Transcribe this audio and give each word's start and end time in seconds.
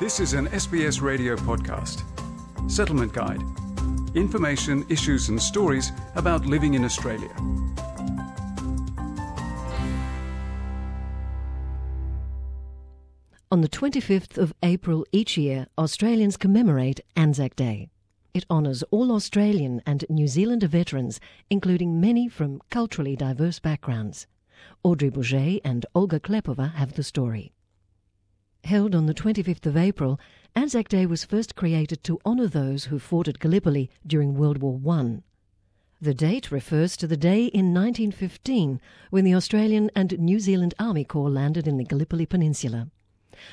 This 0.00 0.18
is 0.18 0.32
an 0.32 0.48
SBS 0.48 1.00
radio 1.00 1.36
podcast. 1.36 2.02
Settlement 2.68 3.12
Guide. 3.12 3.40
Information, 4.16 4.84
issues, 4.88 5.28
and 5.28 5.40
stories 5.40 5.92
about 6.16 6.44
living 6.44 6.74
in 6.74 6.84
Australia. 6.84 7.30
On 13.52 13.60
the 13.60 13.68
25th 13.68 14.36
of 14.36 14.52
April 14.64 15.06
each 15.12 15.36
year, 15.36 15.68
Australians 15.78 16.36
commemorate 16.36 16.98
Anzac 17.14 17.54
Day. 17.54 17.88
It 18.34 18.44
honours 18.50 18.82
all 18.90 19.12
Australian 19.12 19.80
and 19.86 20.04
New 20.10 20.26
Zealand 20.26 20.64
veterans, 20.64 21.20
including 21.50 22.00
many 22.00 22.26
from 22.26 22.60
culturally 22.68 23.14
diverse 23.14 23.60
backgrounds. 23.60 24.26
Audrey 24.82 25.08
Bourget 25.10 25.60
and 25.64 25.86
Olga 25.94 26.18
Klepova 26.18 26.74
have 26.74 26.94
the 26.94 27.04
story. 27.04 27.53
Held 28.64 28.94
on 28.94 29.04
the 29.04 29.12
25th 29.12 29.66
of 29.66 29.76
April, 29.76 30.18
Anzac 30.56 30.88
Day 30.88 31.04
was 31.04 31.22
first 31.22 31.54
created 31.54 32.02
to 32.04 32.18
honour 32.24 32.46
those 32.46 32.86
who 32.86 32.98
fought 32.98 33.28
at 33.28 33.38
Gallipoli 33.38 33.90
during 34.06 34.34
World 34.34 34.56
War 34.56 34.80
I. 34.90 35.18
The 36.00 36.14
date 36.14 36.50
refers 36.50 36.96
to 36.96 37.06
the 37.06 37.18
day 37.18 37.44
in 37.44 37.74
1915 37.74 38.80
when 39.10 39.24
the 39.24 39.34
Australian 39.34 39.90
and 39.94 40.18
New 40.18 40.40
Zealand 40.40 40.72
Army 40.78 41.04
Corps 41.04 41.28
landed 41.28 41.68
in 41.68 41.76
the 41.76 41.84
Gallipoli 41.84 42.24
Peninsula. 42.24 42.88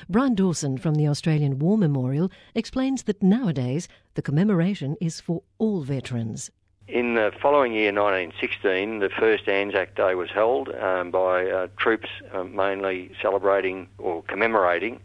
Brian 0.08 0.34
Dawson 0.34 0.78
from 0.78 0.94
the 0.94 1.08
Australian 1.08 1.58
War 1.58 1.76
Memorial 1.76 2.32
explains 2.54 3.02
that 3.02 3.22
nowadays 3.22 3.88
the 4.14 4.22
commemoration 4.22 4.96
is 4.98 5.20
for 5.20 5.42
all 5.58 5.82
veterans. 5.82 6.50
In 6.88 7.14
the 7.14 7.32
following 7.40 7.72
year, 7.72 7.92
1916, 7.92 8.98
the 8.98 9.08
first 9.08 9.48
Anzac 9.48 9.94
Day 9.94 10.14
was 10.14 10.30
held 10.30 10.68
um, 10.74 11.10
by 11.10 11.48
uh, 11.48 11.68
troops 11.76 12.08
uh, 12.32 12.44
mainly 12.44 13.12
celebrating 13.22 13.88
or 13.98 14.22
commemorating 14.24 15.00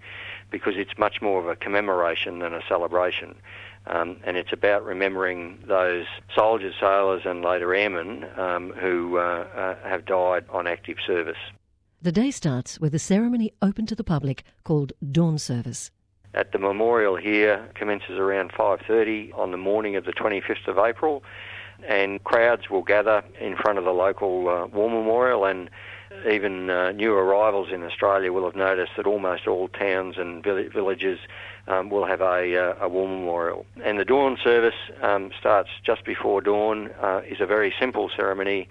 because 0.50 0.74
it's 0.76 0.98
much 0.98 1.22
more 1.22 1.40
of 1.40 1.48
a 1.48 1.56
commemoration 1.56 2.40
than 2.40 2.54
a 2.54 2.62
celebration. 2.68 3.36
Um, 3.86 4.18
and 4.24 4.38
it's 4.38 4.52
about 4.52 4.84
remembering 4.86 5.64
those 5.66 6.06
soldiers, 6.36 6.74
sailors, 6.80 7.22
and 7.26 7.44
later 7.44 7.74
airmen 7.74 8.26
um, 8.38 8.74
who 8.74 9.18
uh, 9.18 9.22
uh 9.56 9.76
have 9.88 10.06
died 10.06 10.46
on 10.50 10.68
active 10.68 10.98
service. 11.06 11.38
The 12.02 12.12
day 12.12 12.32
starts 12.32 12.80
with 12.80 12.94
a 12.96 13.00
ceremony 13.00 13.54
open 13.62 13.86
to 13.86 13.96
the 13.96 14.04
public 14.04 14.44
called 14.64 14.94
Dawn 15.12 15.38
Service. 15.38 15.92
At 16.34 16.52
the 16.52 16.60
memorial 16.60 17.16
here 17.16 17.70
commences 17.76 18.18
around 18.18 18.52
5:30 18.52 19.32
on 19.34 19.52
the 19.52 19.58
morning 19.58 19.96
of 19.96 20.06
the 20.06 20.12
25th 20.12 20.68
of 20.68 20.78
April, 20.78 21.24
and 21.88 22.24
crowds 22.24 22.70
will 22.70 22.84
gather 22.84 23.24
in 23.40 23.56
front 23.56 23.78
of 23.78 23.86
the 23.86 23.92
local 23.92 24.50
uh, 24.50 24.68
war 24.68 24.90
memorial 24.90 25.46
and 25.46 25.70
even 26.30 26.70
uh, 26.70 26.92
new 26.92 27.14
arrivals 27.14 27.70
in 27.72 27.84
Australia 27.84 28.32
will 28.32 28.46
have 28.46 28.56
noticed 28.56 28.94
that 28.98 29.06
almost 29.06 29.48
all 29.48 29.68
towns 29.68 30.16
and 30.18 30.44
villages 30.44 31.20
um, 31.68 31.90
will 31.90 32.06
have 32.06 32.22
a, 32.22 32.56
uh, 32.56 32.86
a, 32.86 32.90
war 32.90 33.08
memorial. 33.08 33.66
And 33.84 34.00
the 34.00 34.06
dawn 34.06 34.38
service 34.44 34.76
um, 35.02 35.32
starts 35.40 35.70
just 35.86 36.06
before 36.06 36.42
dawn, 36.42 36.92
uh, 37.02 37.22
is 37.28 37.42
a 37.42 37.46
very 37.46 37.74
simple 37.80 38.10
ceremony 38.16 38.70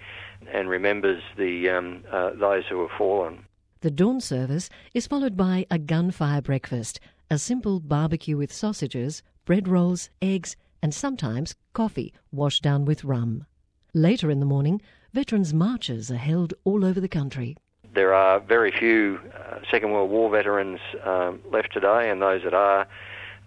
and 0.51 0.69
remembers 0.69 1.21
the 1.37 1.69
um, 1.69 2.03
uh, 2.11 2.31
those 2.31 2.65
who 2.67 2.81
have 2.81 2.97
fallen. 2.97 3.45
The 3.81 3.91
dawn 3.91 4.21
service 4.21 4.69
is 4.93 5.07
followed 5.07 5.37
by 5.37 5.65
a 5.69 5.77
gunfire 5.77 6.41
breakfast, 6.41 6.99
a 7.29 7.37
simple 7.37 7.79
barbecue 7.79 8.37
with 8.37 8.51
sausages, 8.51 9.21
bread 9.45 9.67
rolls, 9.67 10.09
eggs, 10.21 10.55
and 10.81 10.93
sometimes 10.93 11.55
coffee 11.73 12.13
washed 12.31 12.63
down 12.63 12.85
with 12.85 13.03
rum. 13.03 13.45
Later 13.93 14.29
in 14.29 14.39
the 14.39 14.45
morning, 14.45 14.81
veterans' 15.13 15.53
marches 15.53 16.11
are 16.11 16.17
held 16.17 16.53
all 16.63 16.85
over 16.85 16.99
the 16.99 17.07
country. 17.07 17.57
There 17.93 18.13
are 18.13 18.39
very 18.39 18.71
few 18.71 19.19
uh, 19.33 19.59
Second 19.71 19.91
World 19.91 20.11
War 20.11 20.29
veterans 20.29 20.79
um, 21.03 21.41
left 21.51 21.73
today, 21.73 22.09
and 22.09 22.21
those 22.21 22.43
that 22.43 22.53
are 22.53 22.87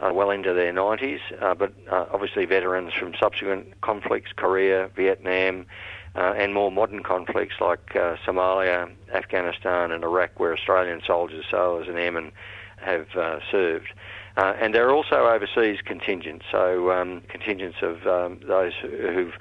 are 0.01 0.13
well 0.13 0.31
into 0.31 0.55
their 0.55 0.73
90s, 0.73 1.21
uh, 1.41 1.55
but 1.55 1.73
uh, 1.91 2.07
obviously 2.11 2.47
veterans 2.47 2.95
from 2.95 3.13
subsequent 3.21 3.81
conflicts, 3.83 4.33
Korea, 4.35 4.89
Vietnam, 4.97 5.67
uh, 6.17 6.35
and 6.37 6.55
more 6.55 6.73
modern 6.73 7.03
conflicts 7.03 7.57
like 7.61 7.95
uh, 7.95 8.17
Somalia, 8.27 8.91
Afghanistan, 9.13 9.93
and 9.93 10.03
Iraq, 10.03 10.41
where 10.41 10.53
Australian 10.55 11.03
soldiers, 11.07 11.45
sailors, 11.51 11.87
and 11.87 11.99
airmen 11.99 12.33
have 12.79 13.15
uh, 13.15 13.41
served. 13.51 13.89
Uh, 14.37 14.55
and 14.61 14.75
there 14.75 14.89
are 14.89 14.95
also 14.95 15.27
overseas 15.27 15.79
contingents, 15.85 16.45
so 16.51 16.91
um, 16.93 17.23
contingents 17.29 17.79
of 17.83 18.07
um, 18.07 18.41
those 18.47 18.73
who've 18.81 19.35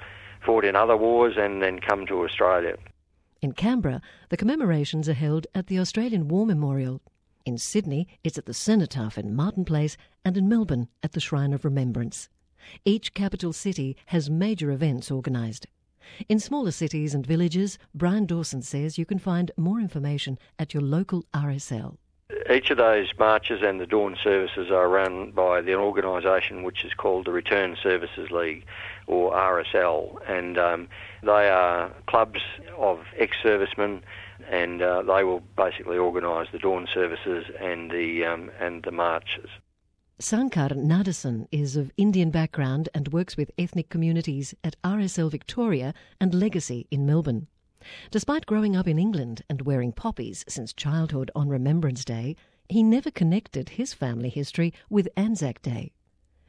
fought 0.44 0.64
in 0.64 0.74
other 0.76 0.96
wars 0.96 1.34
and 1.36 1.62
then 1.62 1.78
come 1.78 2.06
to 2.06 2.24
Australia. 2.24 2.76
In 3.42 3.52
Canberra, 3.52 4.02
the 4.28 4.36
commemorations 4.36 5.08
are 5.08 5.14
held 5.14 5.46
at 5.54 5.68
the 5.68 5.78
Australian 5.78 6.28
War 6.28 6.44
Memorial. 6.44 7.00
In 7.46 7.56
Sydney, 7.56 8.06
it's 8.22 8.36
at 8.36 8.46
the 8.46 8.52
Cenotaph 8.52 9.16
in 9.16 9.34
Martin 9.34 9.64
Place, 9.64 9.96
and 10.24 10.36
in 10.36 10.48
Melbourne, 10.48 10.88
at 11.02 11.12
the 11.12 11.20
Shrine 11.20 11.54
of 11.54 11.64
Remembrance. 11.64 12.28
Each 12.84 13.14
capital 13.14 13.54
city 13.54 13.96
has 14.06 14.28
major 14.28 14.70
events 14.70 15.10
organised. 15.10 15.66
In 16.28 16.38
smaller 16.38 16.70
cities 16.70 17.14
and 17.14 17.26
villages, 17.26 17.78
Brian 17.94 18.26
Dawson 18.26 18.62
says 18.62 18.98
you 18.98 19.06
can 19.06 19.18
find 19.18 19.50
more 19.56 19.80
information 19.80 20.38
at 20.58 20.74
your 20.74 20.82
local 20.82 21.24
RSL. 21.32 21.96
Each 22.50 22.70
of 22.70 22.76
those 22.76 23.08
marches 23.18 23.60
and 23.62 23.80
the 23.80 23.86
dawn 23.86 24.16
services 24.22 24.70
are 24.70 24.88
run 24.88 25.32
by 25.32 25.60
the 25.60 25.74
organisation 25.74 26.62
which 26.62 26.84
is 26.84 26.94
called 26.94 27.26
the 27.26 27.32
Returned 27.32 27.78
Services 27.82 28.30
League, 28.30 28.64
or 29.06 29.32
RSL, 29.32 30.18
and 30.28 30.58
um, 30.58 30.88
they 31.22 31.48
are 31.48 31.90
clubs 32.06 32.40
of 32.76 33.00
ex-servicemen, 33.16 34.02
and 34.48 34.82
uh, 34.82 35.02
they 35.02 35.24
will 35.24 35.42
basically 35.56 35.98
organise 35.98 36.48
the 36.52 36.58
dawn 36.58 36.86
services 36.92 37.46
and 37.60 37.90
the 37.90 38.24
um, 38.24 38.50
and 38.60 38.84
the 38.84 38.92
marches. 38.92 39.50
Sankar 40.20 40.72
Nadasan 40.72 41.46
is 41.50 41.76
of 41.76 41.90
Indian 41.96 42.30
background 42.30 42.90
and 42.94 43.08
works 43.08 43.36
with 43.38 43.50
ethnic 43.56 43.88
communities 43.88 44.54
at 44.62 44.76
RSL 44.84 45.30
Victoria 45.30 45.94
and 46.20 46.34
Legacy 46.34 46.86
in 46.90 47.06
Melbourne. 47.06 47.46
Despite 48.10 48.46
growing 48.46 48.76
up 48.76 48.86
in 48.86 48.98
England 48.98 49.42
and 49.48 49.62
wearing 49.62 49.92
poppies 49.92 50.44
since 50.48 50.72
childhood 50.72 51.30
on 51.34 51.48
Remembrance 51.48 52.04
Day, 52.04 52.36
he 52.68 52.82
never 52.82 53.10
connected 53.10 53.70
his 53.70 53.94
family 53.94 54.28
history 54.28 54.72
with 54.88 55.08
Anzac 55.16 55.62
Day. 55.62 55.92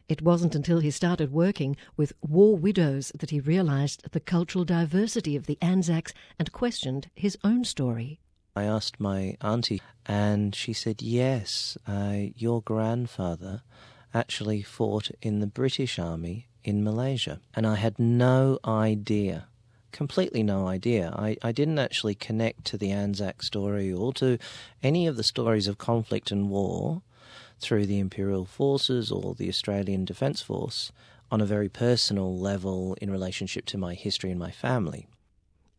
It 0.07 0.21
wasn't 0.21 0.55
until 0.55 0.79
he 0.79 0.91
started 0.91 1.31
working 1.31 1.77
with 1.95 2.13
war 2.21 2.57
widows 2.57 3.13
that 3.17 3.29
he 3.29 3.39
realised 3.39 4.11
the 4.11 4.19
cultural 4.19 4.65
diversity 4.65 5.35
of 5.37 5.45
the 5.45 5.57
Anzacs 5.61 6.13
and 6.37 6.51
questioned 6.51 7.09
his 7.15 7.37
own 7.43 7.63
story. 7.63 8.19
I 8.55 8.63
asked 8.63 8.99
my 8.99 9.37
auntie, 9.39 9.81
and 10.05 10.53
she 10.53 10.73
said, 10.73 11.01
Yes, 11.01 11.77
uh, 11.87 12.17
your 12.35 12.61
grandfather 12.61 13.61
actually 14.13 14.61
fought 14.61 15.11
in 15.21 15.39
the 15.39 15.47
British 15.47 15.97
Army 15.97 16.47
in 16.63 16.83
Malaysia. 16.83 17.39
And 17.53 17.65
I 17.65 17.75
had 17.75 17.97
no 17.97 18.59
idea 18.65 19.47
completely 19.91 20.43
no 20.43 20.67
idea. 20.67 21.13
I, 21.15 21.37
I 21.41 21.51
didn't 21.51 21.79
actually 21.79 22.15
connect 22.15 22.65
to 22.65 22.77
the 22.77 22.91
Anzac 22.91 23.43
story 23.43 23.91
or 23.91 24.13
to 24.13 24.37
any 24.81 25.07
of 25.07 25.17
the 25.17 25.23
stories 25.23 25.67
of 25.67 25.77
conflict 25.77 26.31
and 26.31 26.49
war 26.49 27.01
through 27.59 27.85
the 27.85 27.99
Imperial 27.99 28.45
Forces 28.45 29.11
or 29.11 29.35
the 29.35 29.49
Australian 29.49 30.05
Defence 30.05 30.41
Force 30.41 30.91
on 31.31 31.39
a 31.39 31.45
very 31.45 31.69
personal 31.69 32.37
level 32.37 32.95
in 33.01 33.09
relationship 33.09 33.65
to 33.67 33.77
my 33.77 33.93
history 33.93 34.31
and 34.31 34.39
my 34.39 34.51
family. 34.51 35.07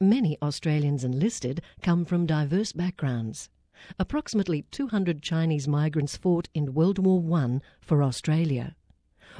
Many 0.00 0.38
Australians 0.40 1.04
enlisted 1.04 1.62
come 1.82 2.04
from 2.04 2.26
diverse 2.26 2.72
backgrounds. 2.72 3.50
Approximately 3.98 4.62
200 4.70 5.22
Chinese 5.22 5.68
migrants 5.68 6.16
fought 6.16 6.48
in 6.54 6.74
World 6.74 6.98
War 6.98 7.22
I 7.38 7.60
for 7.80 8.02
Australia. 8.02 8.74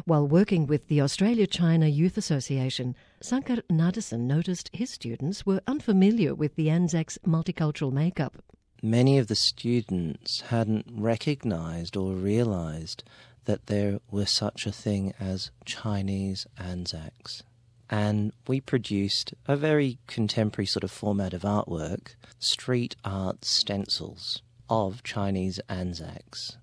While 0.05 0.27
working 0.27 0.67
with 0.67 0.89
the 0.89 1.01
Australia 1.01 1.47
China 1.47 1.87
Youth 1.87 2.17
Association, 2.17 2.97
Sankar 3.23 3.63
Nadasan 3.71 4.21
noticed 4.21 4.71
his 4.73 4.91
students 4.91 5.47
were 5.47 5.61
unfamiliar 5.67 6.35
with 6.35 6.57
the 6.57 6.69
Anzac's 6.69 7.19
multicultural 7.27 7.93
makeup. 7.93 8.43
Many 8.83 9.19
of 9.19 9.29
the 9.29 9.37
students 9.37 10.41
hadn't 10.43 10.87
recognised 10.91 11.97
or 11.97 12.15
realised 12.15 13.05
that 13.45 13.67
there 13.67 14.01
was 14.11 14.31
such 14.31 14.67
a 14.67 14.73
thing 14.73 15.15
as 15.21 15.51
Chinese 15.65 16.47
Anzacs. 16.59 17.43
And 17.89 18.33
we 18.49 18.61
produced 18.61 19.35
a 19.47 19.57
very 19.57 19.99
contemporary 20.07 20.67
sort 20.67 20.83
of 20.83 20.91
format 20.91 21.35
of 21.35 21.43
artwork, 21.43 22.15
street 22.39 22.97
art 23.05 23.45
stencils 23.45 24.43
of 24.71 25.03
Chinese 25.03 25.61
Anzacs. 25.69 26.57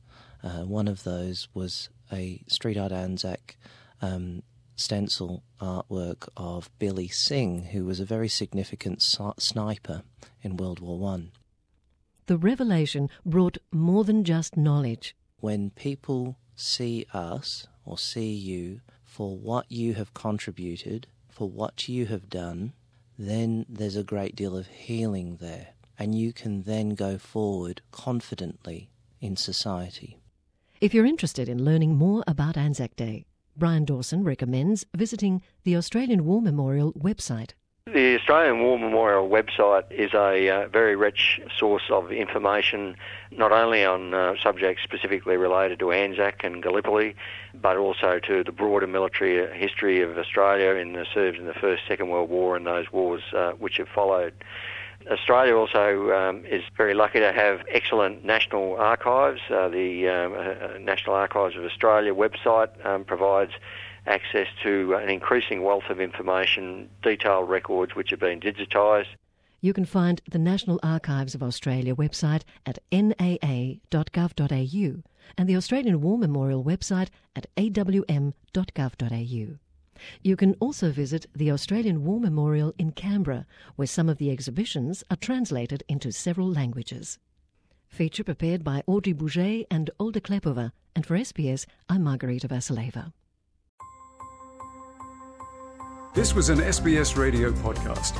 Uh, 0.43 0.63
one 0.63 0.87
of 0.87 1.03
those 1.03 1.47
was 1.53 1.89
a 2.11 2.43
street 2.47 2.77
art 2.77 2.91
Anzac 2.91 3.57
um, 4.01 4.43
stencil 4.75 5.43
artwork 5.59 6.27
of 6.37 6.69
Billy 6.79 7.07
Sing, 7.07 7.63
who 7.65 7.85
was 7.85 7.99
a 7.99 8.05
very 8.05 8.29
significant 8.29 9.01
sniper 9.01 10.03
in 10.41 10.57
World 10.57 10.79
War 10.79 10.97
One. 10.97 11.31
The 12.27 12.37
revelation 12.37 13.09
brought 13.25 13.57
more 13.71 14.03
than 14.03 14.23
just 14.23 14.55
knowledge. 14.55 15.15
When 15.39 15.71
people 15.71 16.37
see 16.55 17.05
us 17.13 17.67
or 17.85 17.97
see 17.97 18.31
you 18.31 18.81
for 19.03 19.37
what 19.37 19.71
you 19.71 19.95
have 19.95 20.13
contributed, 20.13 21.07
for 21.29 21.49
what 21.49 21.89
you 21.89 22.05
have 22.05 22.29
done, 22.29 22.73
then 23.17 23.65
there's 23.67 23.95
a 23.95 24.03
great 24.03 24.35
deal 24.35 24.55
of 24.55 24.67
healing 24.67 25.37
there, 25.41 25.69
and 25.97 26.15
you 26.15 26.31
can 26.31 26.63
then 26.63 26.91
go 26.91 27.17
forward 27.17 27.81
confidently 27.91 28.89
in 29.19 29.35
society. 29.35 30.17
If 30.81 30.93
you're 30.93 31.05
interested 31.05 31.49
in 31.49 31.65
learning 31.65 31.97
more 31.97 32.23
about 32.25 32.55
Anzac 32.55 32.95
Day, 32.95 33.25
Brian 33.57 33.83
Dawson 33.83 34.23
recommends 34.23 34.85
visiting 34.95 35.41
the 35.65 35.75
Australian 35.75 36.23
War 36.23 36.41
Memorial 36.41 36.93
website. 36.93 37.51
The 37.85 38.15
Australian 38.15 38.61
War 38.61 38.79
Memorial 38.79 39.27
website 39.27 39.91
is 39.91 40.13
a 40.13 40.47
uh, 40.47 40.67
very 40.69 40.95
rich 40.95 41.41
source 41.57 41.83
of 41.89 42.13
information, 42.13 42.95
not 43.29 43.51
only 43.51 43.83
on 43.83 44.13
uh, 44.13 44.35
subjects 44.41 44.81
specifically 44.81 45.35
related 45.35 45.79
to 45.79 45.91
Anzac 45.91 46.45
and 46.45 46.63
Gallipoli, 46.63 47.13
but 47.53 47.75
also 47.75 48.19
to 48.19 48.45
the 48.45 48.53
broader 48.53 48.87
military 48.87 49.53
history 49.59 50.01
of 50.01 50.17
Australia 50.17 50.79
in 50.79 50.93
the 50.93 51.05
served 51.13 51.37
in 51.39 51.45
the 51.45 51.53
First, 51.53 51.83
Second 51.89 52.07
World 52.07 52.29
War 52.29 52.55
and 52.55 52.65
those 52.65 52.89
wars 52.89 53.23
uh, 53.35 53.51
which 53.51 53.75
have 53.77 53.89
followed. 53.89 54.33
Australia 55.07 55.55
also 55.55 56.11
um, 56.11 56.45
is 56.45 56.63
very 56.75 56.93
lucky 56.93 57.19
to 57.19 57.31
have 57.31 57.61
excellent 57.69 58.23
national 58.25 58.75
archives. 58.75 59.41
Uh, 59.49 59.69
the 59.69 60.07
um, 60.07 60.33
uh, 60.33 60.77
National 60.79 61.15
Archives 61.15 61.55
of 61.55 61.63
Australia 61.63 62.13
website 62.13 62.69
um, 62.85 63.05
provides 63.05 63.51
access 64.05 64.47
to 64.63 64.95
an 64.95 65.09
increasing 65.09 65.63
wealth 65.63 65.89
of 65.89 65.99
information, 65.99 66.89
detailed 67.01 67.49
records 67.49 67.95
which 67.95 68.09
have 68.09 68.19
been 68.19 68.39
digitised. 68.39 69.07
You 69.61 69.73
can 69.73 69.85
find 69.85 70.21
the 70.29 70.39
National 70.39 70.79
Archives 70.81 71.35
of 71.35 71.43
Australia 71.43 71.93
website 71.95 72.43
at 72.65 72.79
naa.gov.au 72.91 73.83
and 75.37 75.49
the 75.49 75.55
Australian 75.55 76.01
War 76.01 76.17
Memorial 76.17 76.63
website 76.63 77.09
at 77.35 77.45
awm.gov.au. 77.57 78.33
You 80.21 80.35
can 80.35 80.55
also 80.59 80.91
visit 80.91 81.25
the 81.35 81.51
Australian 81.51 82.03
War 82.03 82.19
Memorial 82.19 82.73
in 82.77 82.91
Canberra, 82.91 83.45
where 83.75 83.87
some 83.87 84.09
of 84.09 84.17
the 84.17 84.31
exhibitions 84.31 85.03
are 85.09 85.17
translated 85.17 85.83
into 85.87 86.11
several 86.11 86.51
languages. 86.51 87.19
Feature 87.87 88.23
prepared 88.23 88.63
by 88.63 88.83
Audrey 88.87 89.13
Bourget 89.13 89.65
and 89.71 89.89
Olga 89.99 90.21
Klepova, 90.21 90.71
and 90.95 91.05
for 91.05 91.17
SBS, 91.17 91.65
I'm 91.89 92.03
Margarita 92.03 92.47
Vasileva. 92.47 93.13
This 96.13 96.33
was 96.33 96.49
an 96.49 96.59
SBS 96.59 97.15
radio 97.15 97.51
podcast. 97.51 98.15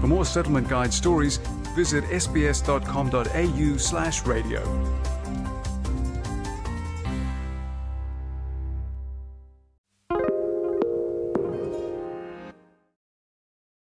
For 0.00 0.06
more 0.06 0.24
settlement 0.24 0.68
guide 0.68 0.92
stories, 0.92 1.38
visit 1.74 2.04
sbs.com.au 2.04 3.76
slash 3.76 4.26
radio. 4.26 5.17